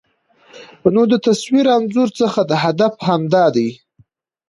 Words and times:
نو 0.93 1.01
د 1.11 1.13
تصوير 1.25 1.65
انځور 1.75 2.09
څخه 2.19 2.39
هدف 2.63 2.93
همدا 3.07 3.45
دى 3.55 3.69